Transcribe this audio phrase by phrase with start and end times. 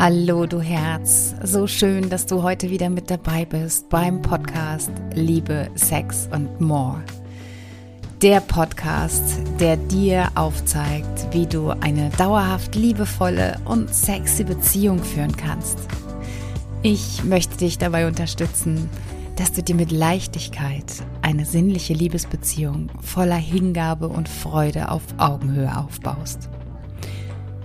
[0.00, 5.68] Hallo du Herz, so schön, dass du heute wieder mit dabei bist beim Podcast Liebe,
[5.74, 7.04] Sex und More.
[8.22, 9.22] Der Podcast,
[9.58, 15.78] der dir aufzeigt, wie du eine dauerhaft liebevolle und sexy Beziehung führen kannst.
[16.80, 18.88] Ich möchte dich dabei unterstützen,
[19.36, 20.86] dass du dir mit Leichtigkeit
[21.20, 26.48] eine sinnliche Liebesbeziehung voller Hingabe und Freude auf Augenhöhe aufbaust.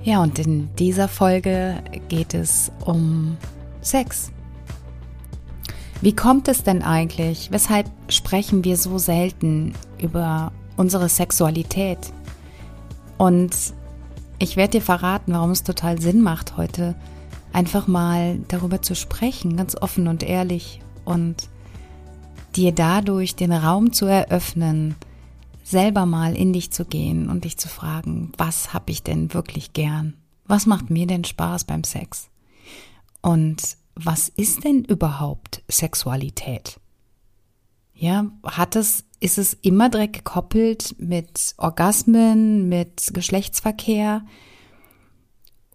[0.06, 3.38] Ja, und in dieser Folge geht es um
[3.82, 4.32] Sex.
[6.00, 7.50] Wie kommt es denn eigentlich?
[7.50, 11.98] Weshalb sprechen wir so selten über unsere Sexualität?
[13.18, 13.56] Und
[14.38, 16.94] ich werde dir verraten, warum es total Sinn macht, heute
[17.52, 21.50] einfach mal darüber zu sprechen, ganz offen und ehrlich und
[22.56, 24.94] dir dadurch den Raum zu eröffnen,
[25.66, 29.74] selber mal in dich zu gehen und dich zu fragen, was habe ich denn wirklich
[29.74, 30.14] gern?
[30.46, 32.30] Was macht mir denn Spaß beim Sex?
[33.22, 36.80] Und was ist denn überhaupt Sexualität?
[37.96, 44.24] Ja, hat es, ist es immer direkt gekoppelt mit Orgasmen, mit Geschlechtsverkehr?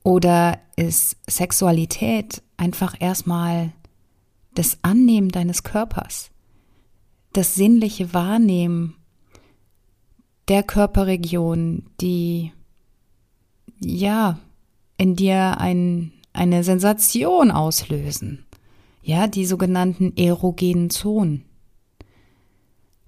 [0.05, 3.73] Oder ist Sexualität einfach erstmal
[4.55, 6.31] das Annehmen deines Körpers,
[7.33, 8.95] das sinnliche Wahrnehmen
[10.51, 12.53] der Körperregion, die
[13.79, 14.41] ja
[14.99, 18.45] in dir ein, eine Sensation auslösen.
[19.01, 21.45] Ja, die sogenannten erogenen Zonen.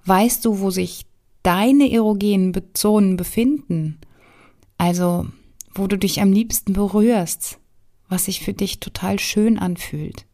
[0.05, 1.05] Weißt du, wo sich
[1.43, 3.99] deine erogenen Zonen befinden?
[4.79, 5.27] Also,
[5.75, 7.59] wo du dich am liebsten berührst,
[8.09, 10.27] was sich für dich total schön anfühlt.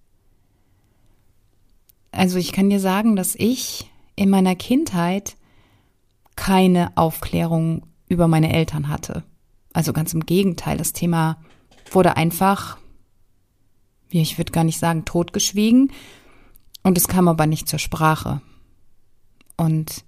[2.12, 5.37] Also ich kann dir sagen, dass ich in meiner Kindheit
[6.38, 9.24] keine Aufklärung über meine Eltern hatte.
[9.72, 11.38] Also ganz im Gegenteil, das Thema
[11.90, 12.78] wurde einfach,
[14.08, 15.92] wie ich würde gar nicht sagen, totgeschwiegen
[16.84, 18.40] und es kam aber nicht zur Sprache.
[19.56, 20.04] Und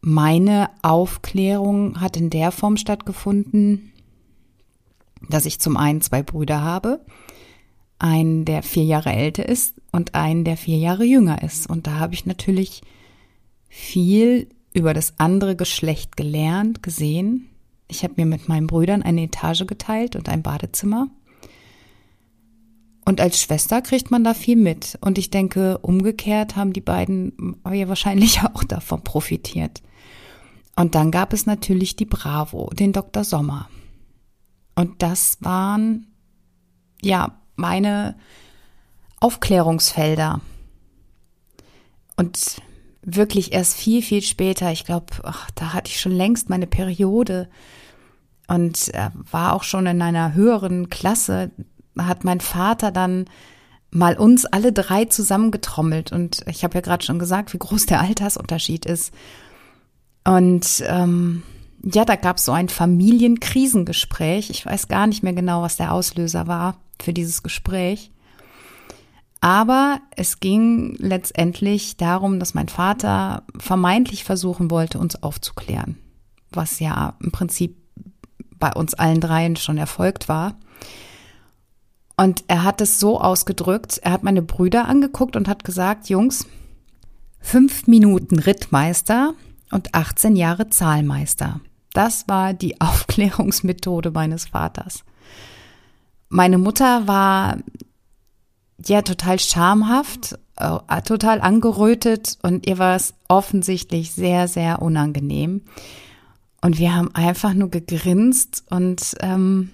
[0.00, 3.92] meine Aufklärung hat in der Form stattgefunden,
[5.28, 7.06] dass ich zum einen zwei Brüder habe,
[8.00, 11.70] einen, der vier Jahre älter ist und einen, der vier Jahre jünger ist.
[11.70, 12.82] Und da habe ich natürlich
[13.68, 17.48] viel über das andere Geschlecht gelernt, gesehen.
[17.88, 21.08] Ich habe mir mit meinen Brüdern eine Etage geteilt und ein Badezimmer.
[23.06, 24.98] Und als Schwester kriegt man da viel mit.
[25.00, 29.82] Und ich denke, umgekehrt haben die beiden ja wahrscheinlich auch davon profitiert.
[30.76, 33.24] Und dann gab es natürlich die Bravo, den Dr.
[33.24, 33.70] Sommer.
[34.74, 36.06] Und das waren,
[37.00, 38.14] ja, meine
[39.20, 40.42] Aufklärungsfelder.
[42.16, 42.60] Und
[43.06, 44.72] wirklich erst viel, viel später.
[44.72, 45.06] Ich glaube,
[45.54, 47.48] da hatte ich schon längst meine Periode
[48.48, 51.52] und äh, war auch schon in einer höheren Klasse.
[51.96, 53.26] Hat mein Vater dann
[53.90, 58.00] mal uns alle drei zusammengetrommelt und ich habe ja gerade schon gesagt, wie groß der
[58.00, 59.14] Altersunterschied ist.
[60.24, 61.44] Und ähm,
[61.84, 64.50] ja, da gab es so ein Familienkrisengespräch.
[64.50, 68.10] Ich weiß gar nicht mehr genau, was der Auslöser war für dieses Gespräch.
[69.40, 75.96] Aber es ging letztendlich darum, dass mein Vater vermeintlich versuchen wollte, uns aufzuklären,
[76.50, 77.76] was ja im Prinzip
[78.58, 80.56] bei uns allen dreien schon erfolgt war.
[82.16, 86.46] Und er hat es so ausgedrückt, er hat meine Brüder angeguckt und hat gesagt, Jungs,
[87.40, 89.34] fünf Minuten Rittmeister
[89.70, 91.60] und 18 Jahre Zahlmeister.
[91.92, 95.04] Das war die Aufklärungsmethode meines Vaters.
[96.28, 97.58] Meine Mutter war
[98.88, 105.62] ja total schamhaft, äh, total angerötet und ihr war es offensichtlich sehr, sehr unangenehm.
[106.62, 109.70] Und wir haben einfach nur gegrinst und ähm,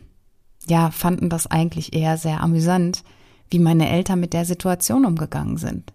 [0.67, 3.03] ja, fanden das eigentlich eher sehr amüsant,
[3.51, 5.93] wie meine Eltern mit der Situation umgegangen sind.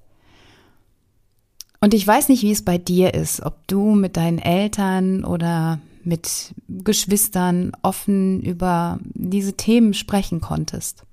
[1.80, 5.80] Und ich weiß nicht, wie es bei dir ist, ob du mit deinen Eltern oder
[6.04, 11.04] mit Geschwistern offen über diese Themen sprechen konntest.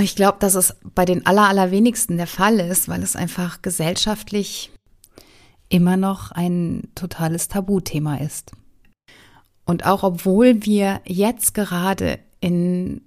[0.00, 4.70] Ich glaube, dass es bei den aller, allerwenigsten der Fall ist, weil es einfach gesellschaftlich
[5.68, 8.52] immer noch ein totales Tabuthema ist.
[9.64, 13.02] Und auch obwohl wir jetzt gerade in,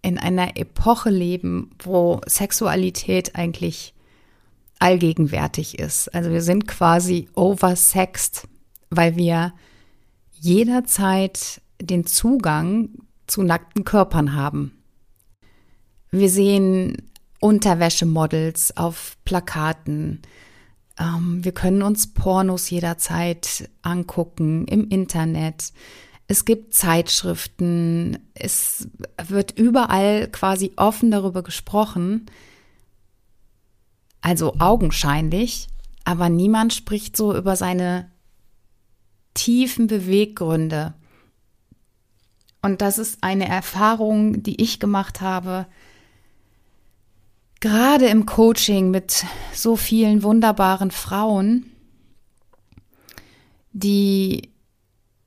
[0.00, 3.94] in einer Epoche leben, wo Sexualität eigentlich
[4.78, 6.14] allgegenwärtig ist.
[6.14, 8.48] Also wir sind quasi oversexed,
[8.90, 9.52] weil wir
[10.32, 12.90] jederzeit den Zugang
[13.26, 14.77] zu nackten Körpern haben.
[16.10, 17.10] Wir sehen
[17.40, 20.22] Unterwäschemodels auf Plakaten.
[20.98, 25.72] Ähm, wir können uns Pornos jederzeit angucken im Internet.
[26.26, 28.88] Es gibt Zeitschriften, es
[29.28, 32.26] wird überall quasi offen darüber gesprochen,
[34.20, 35.68] also augenscheinlich,
[36.04, 38.10] aber niemand spricht so über seine
[39.32, 40.92] tiefen Beweggründe.
[42.60, 45.66] Und das ist eine Erfahrung, die ich gemacht habe,
[47.60, 51.66] gerade im Coaching mit so vielen wunderbaren Frauen,
[53.72, 54.50] die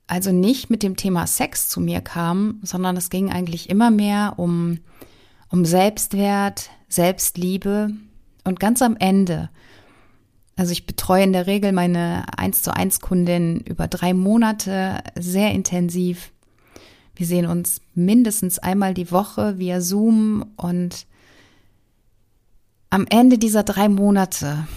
[0.06, 4.34] also nicht mit dem Thema Sex zu mir kamen, sondern es ging eigentlich immer mehr
[4.36, 4.78] um,
[5.48, 7.90] um Selbstwert, Selbstliebe
[8.44, 9.48] und ganz am Ende,
[10.56, 15.52] also ich betreue in der Regel meine 1 zu 1 Kundin über drei Monate sehr
[15.52, 16.30] intensiv.
[17.14, 21.06] Wir sehen uns mindestens einmal die Woche via Zoom und
[22.92, 24.68] am Ende dieser drei Monate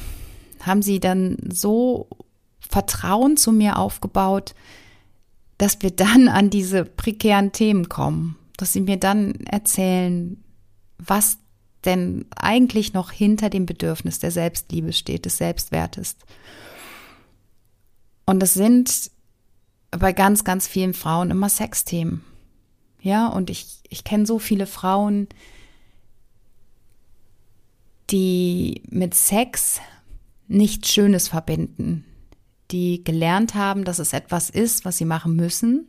[0.62, 2.08] haben sie dann so
[2.62, 4.56] Vertrauen zu mir aufgebaut,
[5.58, 10.42] dass wir dann an diese prekären Themen kommen, dass sie mir dann erzählen,
[10.98, 11.40] was
[11.84, 16.16] denn eigentlich noch hinter dem Bedürfnis der Selbstliebe steht, des Selbstwertes.
[18.26, 19.12] Und es sind
[19.92, 22.24] bei ganz, ganz vielen Frauen immer Sexthemen.
[23.02, 25.28] Ja, und ich, ich kenne so viele Frauen,
[28.12, 29.80] die mit Sex
[30.48, 32.06] nichts Schönes verbinden,
[32.72, 35.88] die gelernt haben, dass es etwas ist, was sie machen müssen,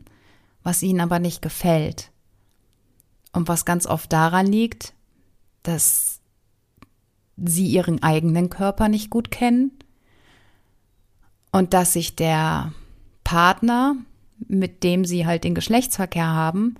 [0.63, 2.11] was ihnen aber nicht gefällt.
[3.33, 4.93] Und was ganz oft daran liegt,
[5.63, 6.21] dass
[7.37, 9.71] sie ihren eigenen Körper nicht gut kennen
[11.51, 12.73] und dass sich der
[13.23, 13.95] Partner,
[14.47, 16.75] mit dem sie halt den Geschlechtsverkehr haben,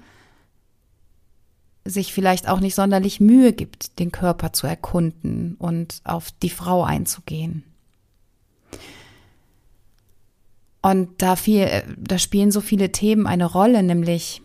[1.89, 6.83] sich vielleicht auch nicht sonderlich Mühe gibt, den Körper zu erkunden und auf die Frau
[6.83, 7.63] einzugehen.
[10.81, 14.41] Und da viel, da spielen so viele Themen eine Rolle, nämlich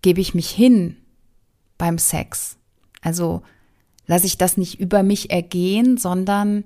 [0.00, 0.96] gebe ich mich hin
[1.78, 2.56] beim Sex.
[3.00, 3.42] Also
[4.06, 6.64] lasse ich das nicht über mich ergehen, sondern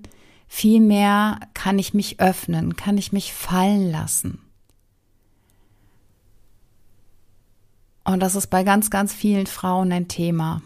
[0.49, 4.46] vielmehr kann ich mich öffnen, kann ich mich fallen lassen.
[8.07, 10.63] Und das ist bei ganz, ganz vielen Frauen ein Thema.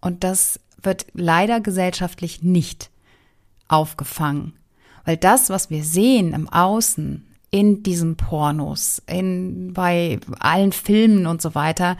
[0.00, 2.90] Und das wird leider gesellschaftlich nicht
[3.66, 4.54] aufgefangen.
[5.04, 11.42] Weil das, was wir sehen im Außen, in diesen Pornos, in, bei allen Filmen und
[11.42, 11.96] so weiter,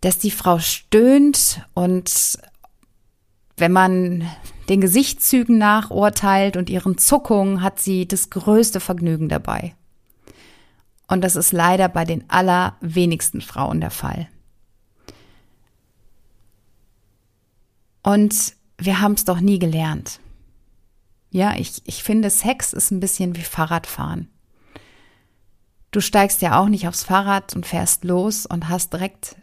[0.00, 2.38] dass die Frau stöhnt und
[3.56, 4.28] wenn man
[4.68, 9.74] den Gesichtszügen nachurteilt und ihren Zuckungen, hat sie das größte Vergnügen dabei.
[11.08, 14.28] Und das ist leider bei den allerwenigsten Frauen der Fall.
[18.02, 20.20] Und wir haben es doch nie gelernt.
[21.30, 24.28] Ja, ich, ich finde, Sex ist ein bisschen wie Fahrradfahren.
[25.90, 29.36] Du steigst ja auch nicht aufs Fahrrad und fährst los und hast direkt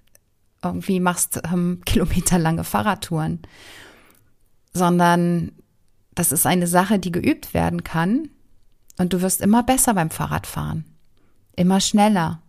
[0.63, 3.41] irgendwie machst ähm, kilometerlange Fahrradtouren,
[4.73, 5.51] sondern
[6.13, 8.29] das ist eine Sache, die geübt werden kann
[8.97, 10.85] und du wirst immer besser beim Fahrradfahren,
[11.55, 12.41] immer schneller.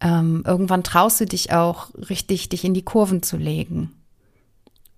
[0.00, 3.94] Ähm, irgendwann traust du dich auch richtig, dich in die Kurven zu legen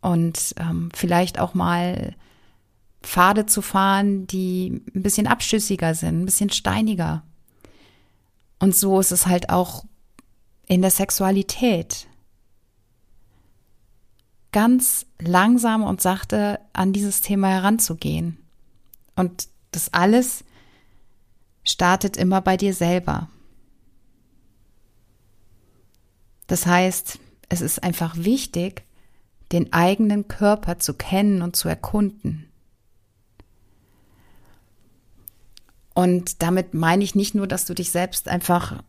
[0.01, 2.15] und ähm, vielleicht auch mal
[3.03, 7.23] Pfade zu fahren, die ein bisschen abschüssiger sind, ein bisschen steiniger.
[8.59, 9.85] Und so ist es halt auch
[10.67, 12.09] in der Sexualität.
[14.53, 18.39] Ganz langsam und sachte an dieses Thema heranzugehen.
[19.15, 20.45] Und das alles
[21.67, 23.29] startet immer bei dir selber.
[26.47, 27.19] Das heißt,
[27.49, 28.85] es ist einfach wichtig,
[29.53, 32.51] den eigenen Körper zu kennen und zu erkunden.
[35.95, 38.83] Und damit meine ich nicht nur, dass du dich selbst einfach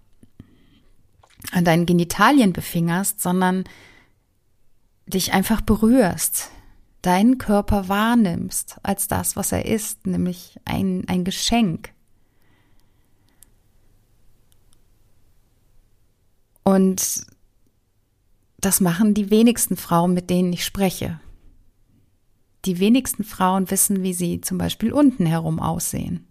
[1.52, 3.64] an deinen Genitalien befingerst, sondern
[5.06, 6.50] dich einfach berührst,
[7.02, 11.94] deinen Körper wahrnimmst als das, was er ist, nämlich ein, ein Geschenk.
[16.68, 17.26] Und
[18.60, 21.20] das machen die wenigsten Frauen, mit denen ich spreche.
[22.66, 26.28] Die wenigsten Frauen wissen, wie sie zum Beispiel unten herum aussehen.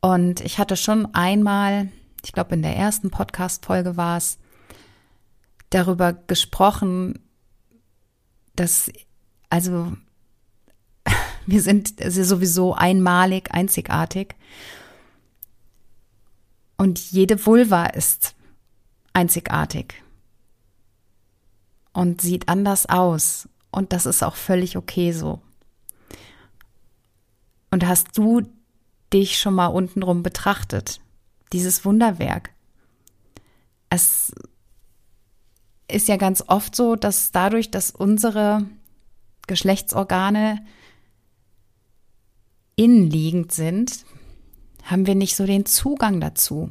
[0.00, 1.88] Und ich hatte schon einmal
[2.24, 4.38] ich glaube in der ersten Podcast-Folge war es,
[5.70, 7.18] darüber gesprochen,
[8.56, 8.90] dass,
[9.50, 9.92] also,
[11.46, 14.34] wir sind sowieso einmalig, einzigartig.
[16.76, 18.34] Und jede Vulva ist
[19.18, 19.94] einzigartig
[21.92, 23.48] und sieht anders aus.
[23.72, 25.42] Und das ist auch völlig okay so.
[27.72, 28.42] Und hast du
[29.12, 31.00] dich schon mal untenrum betrachtet.
[31.52, 32.50] Dieses Wunderwerk.
[33.90, 34.32] Es
[35.90, 38.66] ist ja ganz oft so, dass dadurch, dass unsere
[39.48, 40.64] Geschlechtsorgane
[42.76, 44.04] innenliegend sind,
[44.84, 46.70] haben wir nicht so den Zugang dazu.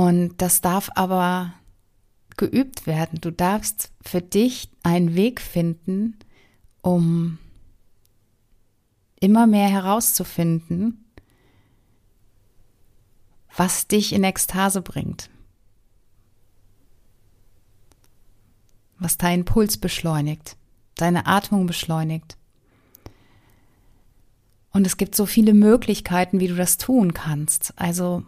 [0.00, 1.52] Und das darf aber
[2.38, 3.20] geübt werden.
[3.20, 6.18] Du darfst für dich einen Weg finden,
[6.80, 7.36] um
[9.20, 11.04] immer mehr herauszufinden,
[13.54, 15.28] was dich in Ekstase bringt,
[18.98, 20.56] was deinen Puls beschleunigt,
[20.94, 22.38] deine Atmung beschleunigt.
[24.72, 27.74] Und es gibt so viele Möglichkeiten, wie du das tun kannst.
[27.76, 28.24] Also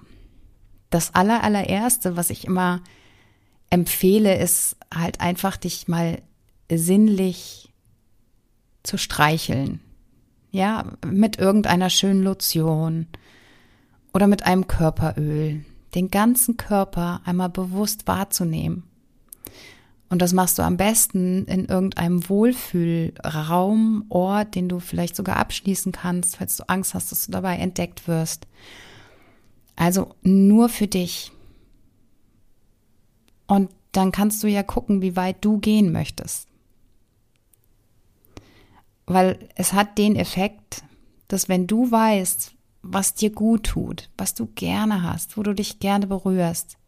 [0.92, 2.80] das allerallererste, was ich immer
[3.70, 6.22] empfehle, ist halt einfach dich mal
[6.70, 7.72] sinnlich
[8.82, 9.80] zu streicheln.
[10.50, 13.06] Ja, mit irgendeiner schönen Lotion
[14.12, 15.64] oder mit einem Körperöl.
[15.94, 18.84] Den ganzen Körper einmal bewusst wahrzunehmen.
[20.10, 25.90] Und das machst du am besten in irgendeinem Wohlfühlraum, Ort, den du vielleicht sogar abschließen
[25.92, 28.46] kannst, falls du Angst hast, dass du dabei entdeckt wirst.
[29.76, 31.32] Also nur für dich.
[33.46, 36.48] Und dann kannst du ja gucken, wie weit du gehen möchtest.
[39.06, 40.84] Weil es hat den Effekt,
[41.28, 45.78] dass wenn du weißt, was dir gut tut, was du gerne hast, wo du dich
[45.78, 46.78] gerne berührst,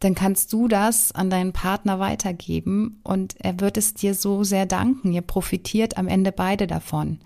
[0.00, 4.66] dann kannst du das an deinen Partner weitergeben und er wird es dir so sehr
[4.66, 5.12] danken.
[5.12, 7.20] Ihr profitiert am Ende beide davon,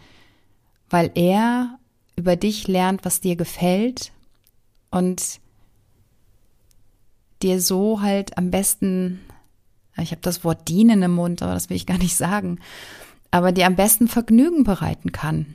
[0.88, 1.78] weil er
[2.18, 4.10] über dich lernt, was dir gefällt
[4.90, 5.38] und
[7.42, 9.20] dir so halt am besten,
[9.96, 12.58] ich habe das Wort dienen im Mund, aber das will ich gar nicht sagen,
[13.30, 15.54] aber dir am besten Vergnügen bereiten kann.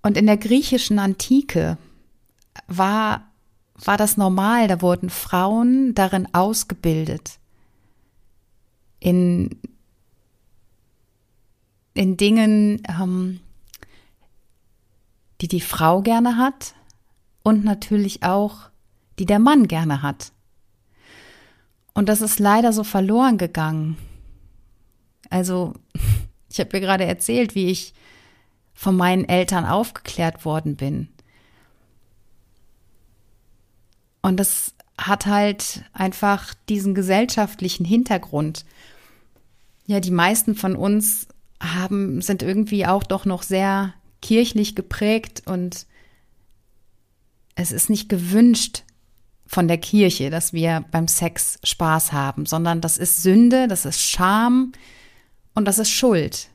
[0.00, 1.76] Und in der griechischen Antike
[2.66, 3.30] war,
[3.74, 7.38] war das normal, da wurden Frauen darin ausgebildet,
[9.00, 9.60] in,
[11.94, 13.40] in Dingen, ähm,
[15.40, 16.74] die die Frau gerne hat
[17.42, 18.70] und natürlich auch,
[19.18, 20.32] die der Mann gerne hat.
[21.94, 23.96] Und das ist leider so verloren gegangen.
[25.30, 25.74] Also,
[26.50, 27.94] ich habe mir gerade erzählt, wie ich
[28.74, 31.08] von meinen Eltern aufgeklärt worden bin.
[34.22, 38.64] Und das hat halt einfach diesen gesellschaftlichen Hintergrund.
[39.86, 41.28] Ja, die meisten von uns
[41.60, 45.86] haben, sind irgendwie auch doch noch sehr kirchlich geprägt und
[47.54, 48.84] es ist nicht gewünscht
[49.46, 54.00] von der Kirche, dass wir beim Sex Spaß haben, sondern das ist Sünde, das ist
[54.00, 54.72] Scham
[55.54, 56.48] und das ist Schuld.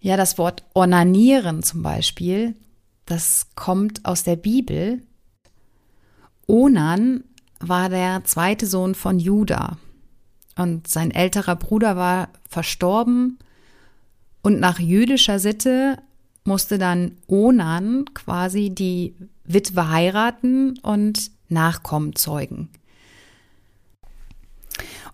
[0.00, 2.56] Ja, das Wort ornanieren zum Beispiel,
[3.06, 5.02] das kommt aus der Bibel.
[6.46, 7.24] Onan
[7.60, 9.76] war der zweite Sohn von Juda
[10.56, 13.38] und sein älterer Bruder war verstorben
[14.42, 15.98] und nach jüdischer Sitte
[16.44, 19.14] musste dann Onan quasi die
[19.44, 22.68] Witwe heiraten und Nachkommen zeugen.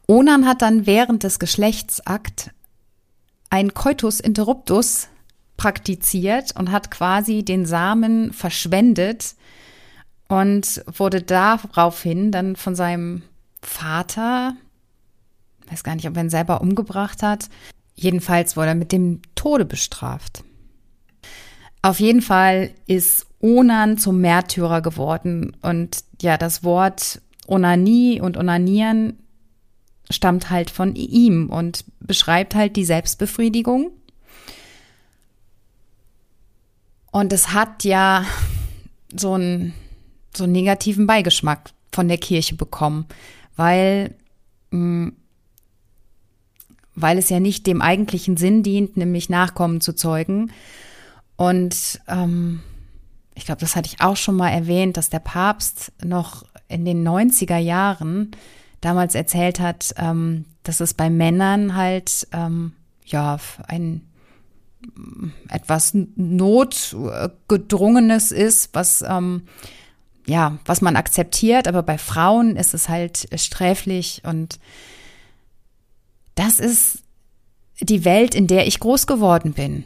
[0.06, 2.50] Onan hat dann während des Geschlechtsakt
[3.50, 5.08] ein Coitus interruptus
[5.56, 9.36] praktiziert und hat quasi den Samen verschwendet
[10.28, 13.22] und wurde daraufhin dann von seinem
[13.62, 14.56] Vater,
[15.70, 17.48] weiß gar nicht, ob er ihn selber umgebracht hat,
[17.94, 20.44] jedenfalls wurde er mit dem Tode bestraft.
[21.82, 25.56] Auf jeden Fall ist Onan zum Märtyrer geworden.
[25.60, 29.18] Und ja, das Wort Onanie und Onanieren
[30.10, 33.90] stammt halt von ihm und beschreibt halt die Selbstbefriedigung.
[37.10, 38.24] Und es hat ja
[39.14, 39.74] so einen,
[40.34, 43.06] so einen negativen Beigeschmack von der Kirche bekommen,
[43.56, 44.14] weil,
[44.70, 45.08] mm,
[46.94, 50.52] weil es ja nicht dem eigentlichen Sinn dient, nämlich Nachkommen zu zeugen,
[51.36, 52.60] und ähm,
[53.34, 57.04] ich glaube, das hatte ich auch schon mal erwähnt, dass der Papst noch in den
[57.06, 58.30] 90er Jahren
[58.80, 62.72] damals erzählt hat, ähm, dass es bei Männern halt ähm,
[63.04, 63.36] ja
[63.66, 64.00] ein
[65.48, 69.42] etwas notgedrungenes ist, was ähm,
[70.26, 74.58] ja was man akzeptiert, aber bei Frauen ist es halt sträflich und
[76.34, 77.02] das ist
[77.80, 79.84] die Welt, in der ich groß geworden bin.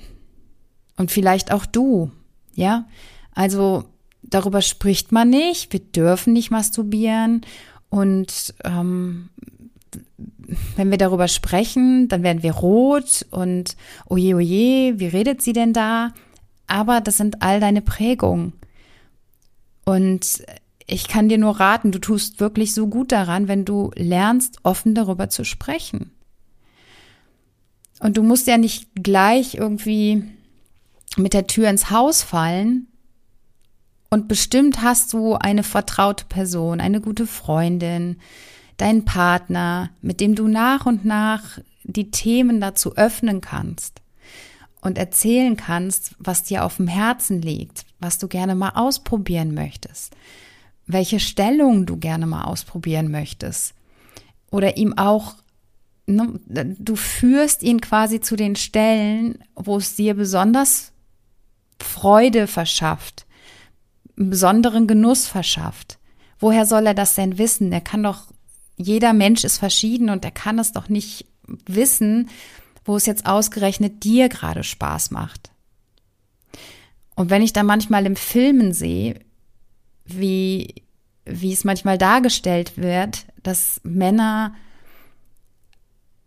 [0.97, 2.11] Und vielleicht auch du,
[2.55, 2.87] ja?
[3.33, 3.85] Also
[4.23, 7.43] darüber spricht man nicht, wir dürfen nicht masturbieren
[7.89, 9.31] und ähm,
[10.77, 13.77] wenn wir darüber sprechen, dann werden wir rot und
[14.07, 16.13] oje, oje, wie redet sie denn da?
[16.67, 18.55] Aber das sind all deine Prägungen.
[19.85, 20.43] Und
[20.87, 24.95] ich kann dir nur raten, du tust wirklich so gut daran, wenn du lernst, offen
[24.95, 26.11] darüber zu sprechen.
[28.01, 30.25] Und du musst ja nicht gleich irgendwie
[31.17, 32.87] mit der Tür ins Haus fallen.
[34.11, 38.19] Und bestimmt hast du eine vertraute Person, eine gute Freundin,
[38.77, 44.01] deinen Partner, mit dem du nach und nach die Themen dazu öffnen kannst
[44.81, 50.15] und erzählen kannst, was dir auf dem Herzen liegt, was du gerne mal ausprobieren möchtest,
[50.87, 53.75] welche Stellung du gerne mal ausprobieren möchtest
[54.51, 55.35] oder ihm auch
[56.09, 60.93] ne, du führst ihn quasi zu den Stellen, wo es dir besonders
[61.81, 63.27] Freude verschafft,
[64.17, 65.99] einen besonderen Genuss verschafft.
[66.41, 67.73] Woher soll er das denn wissen?
[67.73, 68.33] Er kann doch
[68.77, 71.27] jeder Mensch ist verschieden und er kann es doch nicht
[71.67, 72.31] wissen,
[72.85, 75.51] wo es jetzt ausgerechnet dir gerade Spaß macht.
[77.17, 79.21] Und wenn ich da manchmal im Filmen sehe,
[80.05, 80.77] wie,
[81.25, 84.55] wie es manchmal dargestellt wird, dass Männer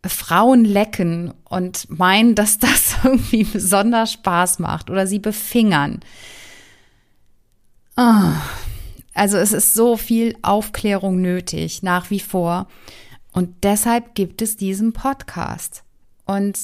[0.10, 6.00] Frauen lecken und meinen, dass das irgendwie besonders Spaß macht oder sie befingern.
[7.98, 8.34] Oh,
[9.14, 12.68] also es ist so viel Aufklärung nötig, nach wie vor.
[13.32, 15.84] Und deshalb gibt es diesen Podcast.
[16.26, 16.58] Und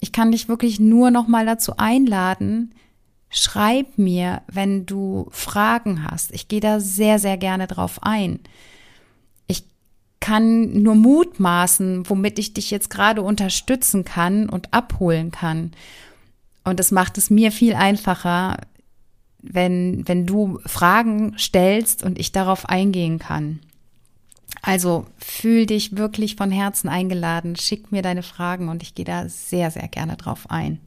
[0.00, 2.74] ich kann dich wirklich nur noch mal dazu einladen,
[3.30, 6.32] schreib mir, wenn du Fragen hast.
[6.32, 8.40] Ich gehe da sehr, sehr gerne drauf ein.
[10.20, 15.72] Kann nur mutmaßen, womit ich dich jetzt gerade unterstützen kann und abholen kann.
[16.64, 18.56] Und es macht es mir viel einfacher,
[19.40, 23.60] wenn, wenn du Fragen stellst und ich darauf eingehen kann.
[24.62, 29.28] Also fühl dich wirklich von Herzen eingeladen, schick mir deine Fragen und ich gehe da
[29.28, 30.80] sehr, sehr gerne drauf ein.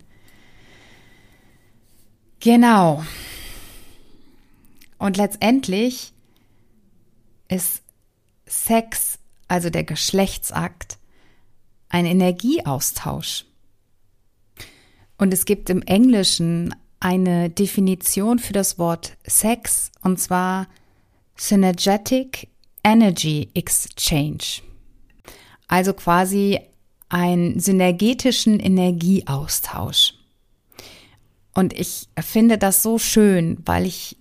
[2.40, 3.04] Genau.
[4.98, 6.14] Und letztendlich
[7.48, 7.84] ist
[8.46, 9.19] Sex,
[9.50, 10.98] also der Geschlechtsakt,
[11.90, 13.46] ein Energieaustausch.
[15.18, 20.68] Und es gibt im Englischen eine Definition für das Wort Sex und zwar
[21.36, 22.48] Synergetic
[22.84, 24.62] Energy Exchange.
[25.68, 26.60] Also quasi
[27.10, 30.14] einen synergetischen Energieaustausch.
[31.54, 34.16] Und ich finde das so schön, weil ich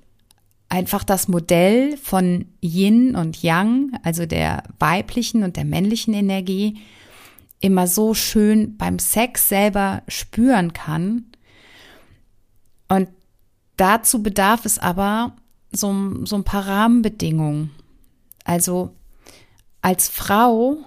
[0.68, 6.78] einfach das Modell von Yin und Yang, also der weiblichen und der männlichen Energie,
[7.60, 11.24] immer so schön beim Sex selber spüren kann
[12.88, 13.08] und
[13.76, 15.36] dazu bedarf es aber
[15.70, 17.70] so, so ein paar Rahmenbedingungen.
[18.44, 18.94] Also
[19.82, 20.78] als Frau,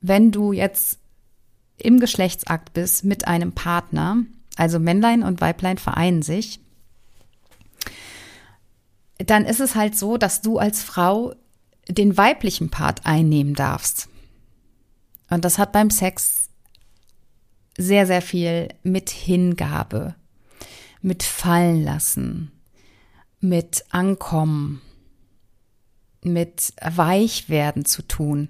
[0.00, 0.98] wenn du jetzt
[1.78, 4.18] im Geschlechtsakt bist mit einem Partner,
[4.56, 6.60] also Männlein und Weiblein vereinen sich,
[9.18, 11.34] dann ist es halt so, dass du als Frau
[11.88, 14.08] den weiblichen Part einnehmen darfst.
[15.30, 16.48] Und das hat beim Sex
[17.78, 20.14] sehr, sehr viel mit Hingabe
[21.06, 22.50] mit fallen lassen,
[23.40, 24.82] mit ankommen,
[26.22, 28.48] mit weich werden zu tun.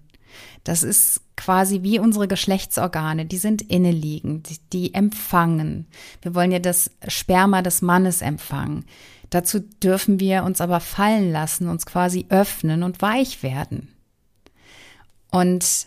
[0.65, 5.87] Das ist quasi wie unsere Geschlechtsorgane, die sind inneliegend, die empfangen.
[6.23, 8.87] Wir wollen ja das Sperma des Mannes empfangen.
[9.31, 13.89] Dazu dürfen wir uns aber fallen lassen, uns quasi öffnen und weich werden.
[15.31, 15.87] Und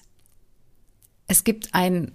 [1.27, 2.11] es gibt ein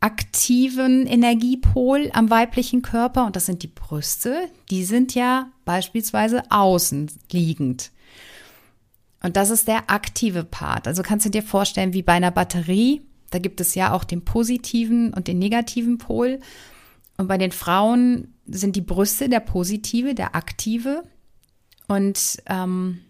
[0.00, 4.48] aktiven Energiepol am weiblichen Körper und das sind die Brüste.
[4.70, 7.90] Die sind ja beispielsweise außen liegend.
[9.22, 10.88] Und das ist der aktive Part.
[10.88, 14.24] Also kannst du dir vorstellen, wie bei einer Batterie, da gibt es ja auch den
[14.24, 16.40] positiven und den negativen Pol.
[17.18, 21.04] Und bei den Frauen sind die Brüste der positive, der aktive.
[21.88, 23.00] Und ähm,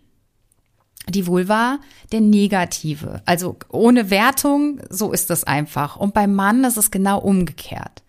[1.08, 1.78] die Vulva
[2.12, 3.22] der negative.
[3.24, 5.96] Also ohne Wertung, so ist das einfach.
[5.96, 8.02] Und beim Mann ist es genau umgekehrt.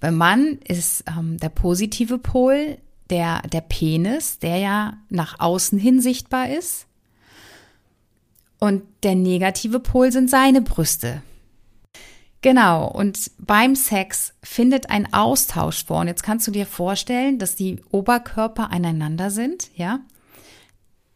[0.00, 2.78] Beim Mann ist ähm, der positive Pol
[3.10, 6.86] der, der Penis, der ja nach außen hin sichtbar ist.
[8.58, 11.22] Und der negative Pol sind seine Brüste.
[12.42, 16.00] Genau, und beim Sex findet ein Austausch vor.
[16.00, 20.00] Und jetzt kannst du dir vorstellen, dass die Oberkörper aneinander sind, ja?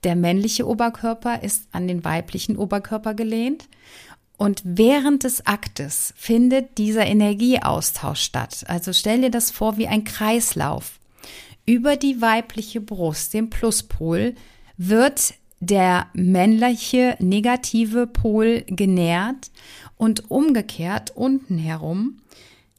[0.03, 3.69] Der männliche Oberkörper ist an den weiblichen Oberkörper gelehnt.
[4.39, 8.65] Und während des Aktes findet dieser Energieaustausch statt.
[8.69, 10.99] Also stell dir das vor wie ein Kreislauf.
[11.67, 14.35] Über die weibliche Brust, den Pluspol,
[14.79, 19.51] wird der männliche negative Pol genährt
[20.01, 22.23] und umgekehrt unten herum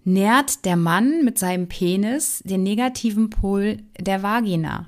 [0.04, 4.88] nährt der Mann mit seinem Penis den negativen Pol der Vagina.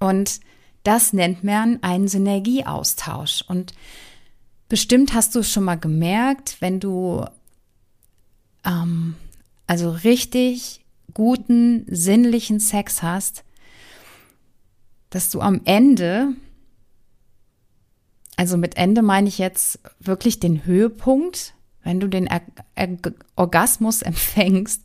[0.00, 0.40] Und
[0.82, 3.44] das nennt man einen Synergieaustausch.
[3.46, 3.72] Und
[4.68, 7.24] bestimmt hast du es schon mal gemerkt, wenn du
[8.64, 9.14] ähm,
[9.68, 13.44] also richtig guten, sinnlichen Sex hast,
[15.10, 16.34] dass du am Ende
[18.40, 21.52] also mit Ende meine ich jetzt wirklich den Höhepunkt,
[21.82, 22.42] wenn du den er
[22.74, 22.96] er
[23.36, 24.82] Orgasmus empfängst,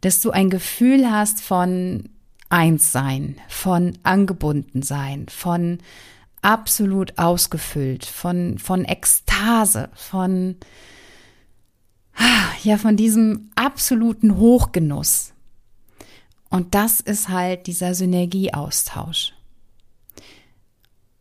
[0.00, 2.08] dass du ein Gefühl hast von
[2.50, 5.78] Einssein, von Angebundensein, von
[6.40, 10.56] absolut ausgefüllt, von, von Ekstase, von,
[12.62, 15.34] ja, von diesem absoluten Hochgenuss.
[16.48, 19.34] Und das ist halt dieser Synergieaustausch.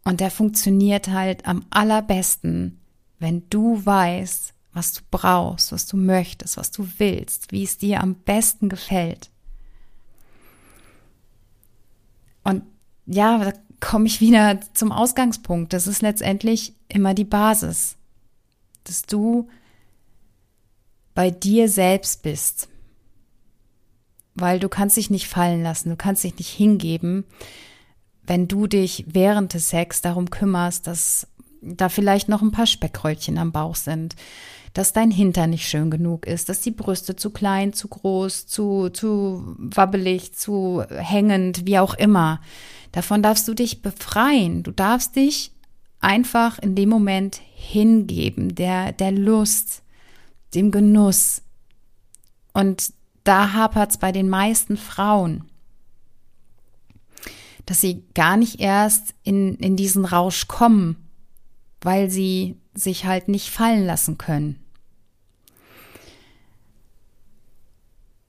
[0.06, 2.80] Und der funktioniert halt am allerbesten,
[3.20, 8.02] wenn du weißt, was du brauchst, was du möchtest, was du willst, wie es dir
[8.02, 9.32] am besten gefällt.
[12.44, 12.62] Und
[13.08, 15.74] ja, da komme ich wieder zum Ausgangspunkt.
[15.74, 17.98] Das ist letztendlich immer die Basis,
[18.84, 19.50] dass du
[21.16, 22.70] bei dir selbst bist.
[24.36, 27.26] Weil du kannst dich nicht fallen lassen, du kannst dich nicht hingeben,
[28.22, 31.28] wenn du dich während des Sex darum kümmerst, dass
[31.62, 34.15] da vielleicht noch ein paar Speckröllchen am Bauch sind,
[34.74, 38.89] dass dein Hintern nicht schön genug ist, dass die Brüste zu klein, zu groß, zu,
[38.89, 42.41] zu wabbelig, zu hängend, wie auch immer.
[42.91, 44.63] Davon darfst du dich befreien.
[44.63, 45.52] Du darfst dich
[46.00, 49.82] einfach in dem Moment hingeben, der, der Lust,
[50.54, 51.41] dem Genuss.
[52.54, 52.93] Und
[53.24, 55.43] da hapert's bei den meisten Frauen
[57.67, 60.96] dass sie gar nicht erst in, in diesen Rausch kommen,
[61.88, 64.60] weil sie sich halt nicht fallen lassen können.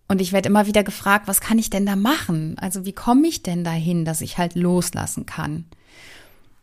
[0.07, 2.57] Und ich werde immer wieder gefragt, was kann ich denn da machen?
[2.61, 5.65] Also wie komme ich denn dahin, dass ich halt loslassen kann?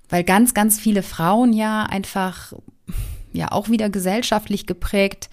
[0.08, 2.54] Weil ganz, ganz viele Frauen ja einfach,
[3.34, 5.30] ja auch wieder gesellschaftlich geprägt,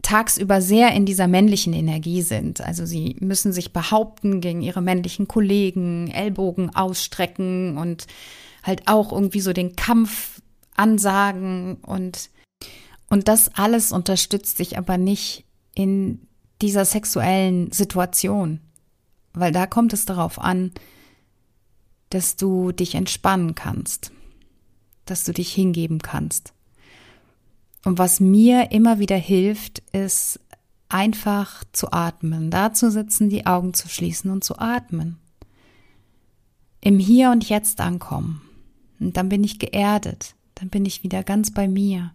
[0.00, 2.62] tagsüber sehr in dieser männlichen Energie sind.
[2.62, 8.06] Also sie müssen sich behaupten gegen ihre männlichen Kollegen, Ellbogen ausstrecken und
[8.62, 10.35] halt auch irgendwie so den Kampf
[10.78, 12.30] ansagen und
[13.08, 16.26] und das alles unterstützt sich aber nicht in
[16.60, 18.60] dieser sexuellen Situation,
[19.32, 20.72] weil da kommt es darauf an,
[22.10, 24.10] dass du dich entspannen kannst,
[25.04, 26.52] dass du dich hingeben kannst.
[27.84, 30.40] Und was mir immer wieder hilft, ist
[30.88, 35.18] einfach zu atmen, da zu sitzen, die Augen zu schließen und zu atmen.
[36.80, 38.40] Im Hier und Jetzt ankommen.
[38.98, 42.12] Und dann bin ich geerdet, dann bin ich wieder ganz bei mir.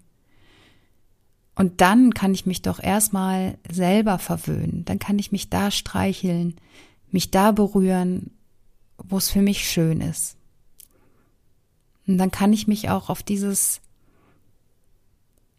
[1.55, 6.55] Und dann kann ich mich doch erstmal selber verwöhnen, dann kann ich mich da streicheln,
[7.11, 8.31] mich da berühren,
[8.97, 10.37] wo es für mich schön ist.
[12.07, 13.79] Und dann kann ich mich auch auf dieses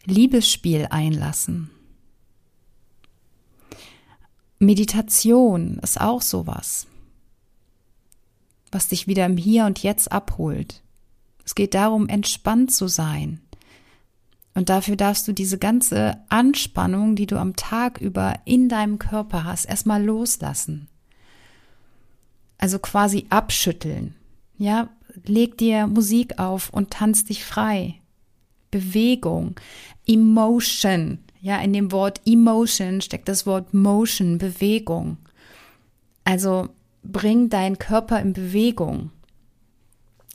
[0.05, 1.69] Liebesspiel einlassen.
[4.59, 6.87] Meditation ist auch sowas,
[8.71, 10.82] was dich wieder im Hier und Jetzt abholt.
[11.45, 13.39] Es geht darum, entspannt zu sein.
[14.53, 19.43] Und dafür darfst du diese ganze Anspannung, die du am Tag über in deinem Körper
[19.43, 20.87] hast, erstmal loslassen.
[22.57, 24.15] Also quasi abschütteln.
[24.57, 24.89] Ja,
[25.25, 27.95] leg dir Musik auf und tanz dich frei.
[28.69, 29.55] Bewegung,
[30.05, 31.19] Emotion.
[31.41, 35.17] Ja, in dem Wort Emotion steckt das Wort Motion, Bewegung.
[36.23, 36.69] Also
[37.03, 39.11] bring deinen Körper in Bewegung.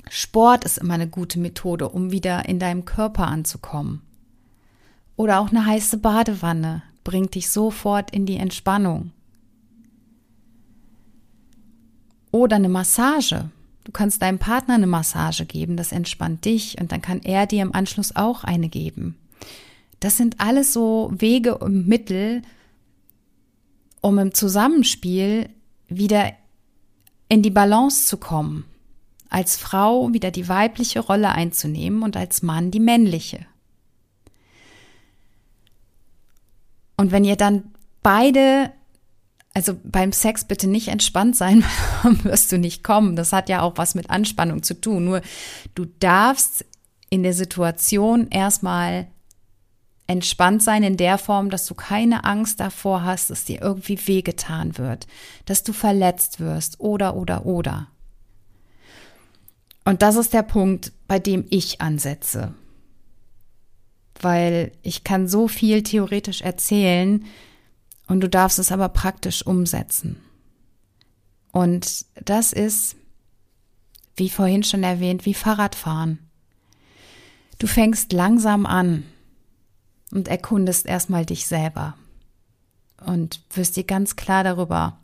[0.08, 4.02] Sport ist immer eine gute Methode, um wieder in deinem Körper anzukommen.
[5.16, 9.12] Oder auch eine heiße Badewanne bringt dich sofort in die Entspannung.
[12.30, 13.50] Oder eine Massage.
[13.84, 17.62] Du kannst deinem Partner eine Massage geben, das entspannt dich und dann kann er dir
[17.62, 19.16] im Anschluss auch eine geben.
[20.00, 22.42] Das sind alles so Wege und Mittel,
[24.00, 25.48] um im Zusammenspiel
[25.88, 26.32] wieder
[27.28, 28.64] in die Balance zu kommen.
[29.28, 33.46] Als Frau wieder die weibliche Rolle einzunehmen und als Mann die männliche.
[36.96, 38.72] Und wenn ihr dann beide
[39.54, 41.64] also beim Sex bitte nicht entspannt sein,
[42.22, 43.16] wirst du nicht kommen.
[43.16, 45.04] Das hat ja auch was mit Anspannung zu tun.
[45.04, 45.20] Nur
[45.74, 46.64] du darfst
[47.10, 49.08] in der Situation erstmal
[50.06, 54.78] entspannt sein in der Form, dass du keine Angst davor hast, dass dir irgendwie wehgetan
[54.78, 55.06] wird,
[55.44, 57.88] dass du verletzt wirst oder oder oder.
[59.88, 62.53] Und das ist der Punkt, bei dem ich ansetze.
[64.20, 67.24] Weil ich kann so viel theoretisch erzählen
[68.07, 70.20] und du darfst es aber praktisch umsetzen.
[71.53, 72.96] Und das ist,
[74.14, 76.18] wie vorhin schon erwähnt, wie Fahrradfahren.
[77.59, 79.05] Du fängst langsam an
[80.11, 81.96] und erkundest erstmal dich selber
[83.07, 84.98] und wirst dir ganz klar darüber,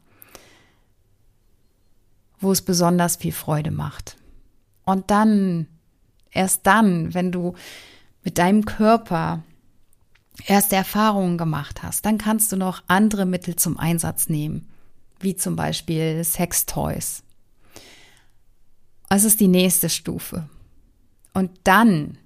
[2.38, 4.18] wo es besonders viel Freude macht.
[4.84, 5.66] Und dann,
[6.30, 7.54] erst dann, wenn du
[8.22, 9.42] mit deinem Körper
[10.46, 14.68] erste Erfahrungen gemacht hast, dann kannst du noch andere Mittel zum Einsatz nehmen,
[15.20, 17.22] wie zum Beispiel Sextoys.
[19.08, 20.48] Das ist die nächste Stufe.
[21.34, 22.18] Und dann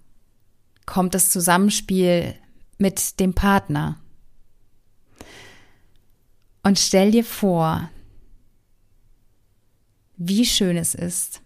[0.87, 2.35] kommt das Zusammenspiel
[2.79, 4.01] mit dem Partner.
[6.63, 7.91] Und stell dir vor,
[10.17, 11.43] wie schön es ist,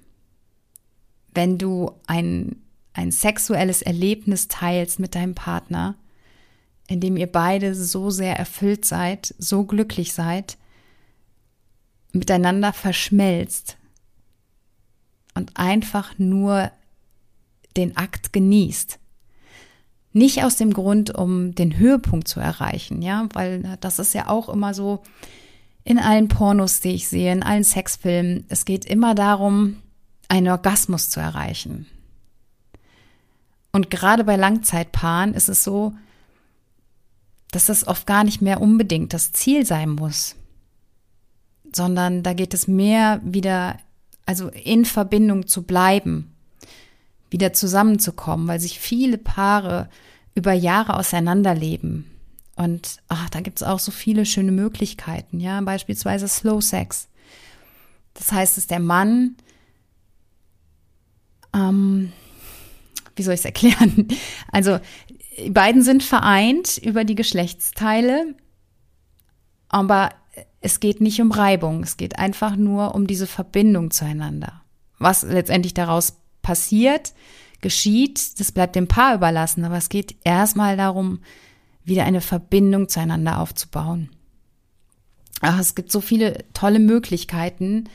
[1.35, 2.57] wenn du ein,
[2.93, 5.97] ein sexuelles Erlebnis teilst mit deinem Partner,
[6.89, 10.59] in dem ihr beide so sehr erfüllt seid, so glücklich seid,
[12.13, 13.79] miteinander verschmelzt
[15.35, 16.71] und einfach nur
[17.77, 18.99] den Akt genießt.
[20.13, 24.51] Nicht aus dem Grund, um den Höhepunkt zu erreichen, ja, weil das ist ja auch
[24.51, 25.03] immer so
[25.85, 28.45] in allen Pornos, die ich sehe, in allen Sexfilmen.
[28.49, 29.79] Es geht immer darum,
[30.33, 31.85] einen Orgasmus zu erreichen.
[33.71, 35.93] Und gerade bei Langzeitpaaren ist es so,
[37.51, 40.35] dass das oft gar nicht mehr unbedingt das Ziel sein muss,
[41.75, 43.79] sondern da geht es mehr wieder,
[44.25, 46.35] also in Verbindung zu bleiben,
[47.29, 49.91] wieder zusammenzukommen, weil sich viele Paare
[50.35, 52.11] über Jahre auseinanderleben.
[52.57, 57.09] Und ach, da gibt es auch so viele schöne Möglichkeiten, ja, beispielsweise Slow Sex.
[58.15, 59.37] Das heißt, dass der Mann
[61.55, 62.13] ähm,
[63.17, 64.09] wie soll ich es erklären?
[64.53, 64.79] Also,
[65.39, 68.35] die beiden sind vereint über die Geschlechtsteile,
[69.69, 70.11] aber
[70.61, 74.63] es geht nicht um Reibung, es geht einfach nur um diese Verbindung zueinander.
[74.99, 77.15] Was letztendlich daraus passiert,
[77.61, 81.21] geschieht, das bleibt dem Paar überlassen, aber es geht erstmal darum,
[81.85, 84.11] wieder eine Verbindung zueinander aufzubauen.
[85.41, 87.89] Ach, es gibt so viele tolle Möglichkeiten,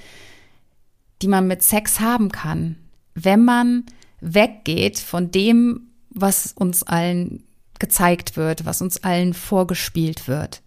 [1.21, 2.77] die man mit Sex haben kann
[3.23, 3.85] wenn man
[4.21, 7.43] weggeht von dem, was uns allen
[7.79, 10.61] gezeigt wird, was uns allen vorgespielt wird.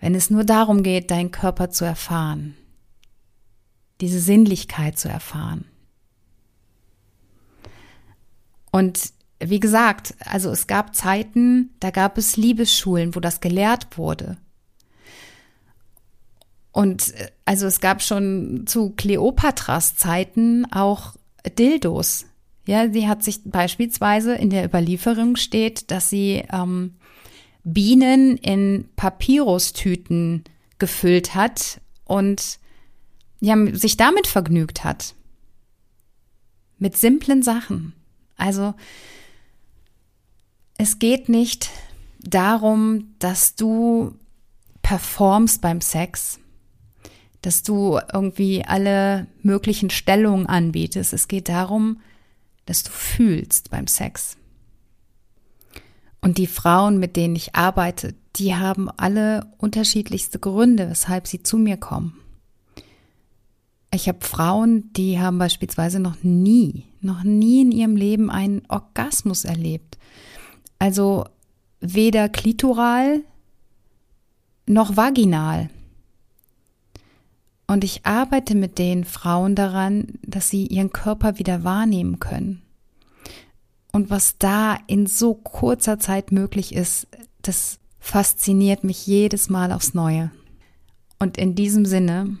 [0.00, 2.56] Wenn es nur darum geht, deinen Körper zu erfahren,
[4.00, 5.64] diese Sinnlichkeit zu erfahren.
[8.70, 14.38] Und wie gesagt, also es gab Zeiten, da gab es Liebesschulen, wo das gelehrt wurde.
[16.72, 21.14] Und äh, also es gab schon zu Kleopatras Zeiten auch
[21.58, 22.26] Dildos.
[22.66, 26.94] Ja, sie hat sich beispielsweise in der Überlieferung steht, dass sie ähm,
[27.64, 30.44] Bienen in Papyrustüten
[30.78, 32.58] gefüllt hat und
[33.40, 35.14] ja, sich damit vergnügt hat.
[36.78, 37.92] Mit simplen Sachen.
[38.36, 38.74] Also
[40.78, 41.70] es geht nicht
[42.20, 44.16] darum, dass du
[44.82, 46.40] performst beim Sex,
[47.42, 51.12] dass du irgendwie alle möglichen Stellungen anbietest.
[51.12, 52.00] Es geht darum,
[52.66, 54.36] dass du fühlst beim Sex.
[56.20, 61.58] Und die Frauen, mit denen ich arbeite, die haben alle unterschiedlichste Gründe, weshalb sie zu
[61.58, 62.14] mir kommen.
[63.92, 69.44] Ich habe Frauen, die haben beispielsweise noch nie, noch nie in ihrem Leben einen Orgasmus
[69.44, 69.98] erlebt.
[70.78, 71.26] Also
[71.80, 73.20] weder klitoral
[74.66, 75.68] noch vaginal.
[77.72, 82.60] Und ich arbeite mit den Frauen daran, dass sie ihren Körper wieder wahrnehmen können.
[83.92, 87.06] Und was da in so kurzer Zeit möglich ist,
[87.40, 90.30] das fasziniert mich jedes Mal aufs Neue.
[91.18, 92.36] Und in diesem Sinne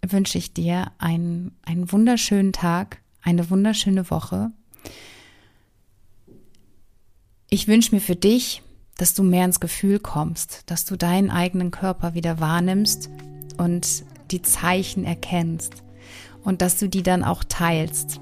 [0.00, 4.50] wünsche ich dir einen, einen wunderschönen Tag, eine wunderschöne Woche.
[7.50, 8.62] Ich wünsche mir für dich,
[8.96, 13.10] dass du mehr ins Gefühl kommst, dass du deinen eigenen Körper wieder wahrnimmst
[13.58, 15.84] und die Zeichen erkennst
[16.42, 18.20] und dass du die dann auch teilst.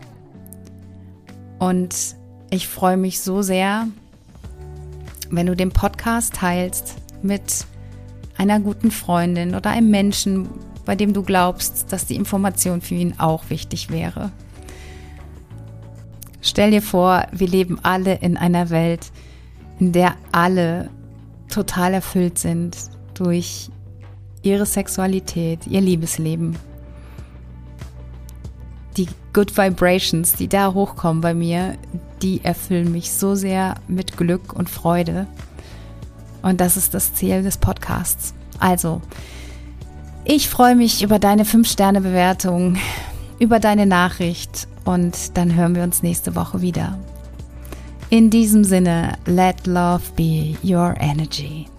[1.58, 1.94] Und
[2.50, 3.88] ich freue mich so sehr,
[5.30, 7.64] wenn du den Podcast teilst mit
[8.36, 10.50] einer guten Freundin oder einem Menschen,
[10.84, 14.32] bei dem du glaubst, dass die Information für ihn auch wichtig wäre.
[16.42, 19.12] Stell dir vor, wir leben alle in einer Welt,
[19.78, 20.90] in der alle
[21.48, 22.76] total erfüllt sind
[23.14, 23.70] durch
[24.42, 26.56] ihre Sexualität, ihr Liebesleben.
[28.96, 31.76] die Good Vibrations, die da hochkommen bei mir,
[32.20, 35.26] die erfüllen mich so sehr mit Glück und Freude.
[36.42, 38.34] Und das ist das Ziel des Podcasts.
[38.58, 39.00] Also,
[40.24, 42.76] ich freue mich über deine 5-Sterne-Bewertung,
[43.38, 46.98] über deine Nachricht und dann hören wir uns nächste Woche wieder.
[48.10, 51.71] In diesem Sinne, let love be your energy.